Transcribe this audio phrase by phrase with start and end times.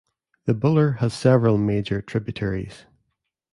[0.45, 2.85] The Buller has several major tributaries.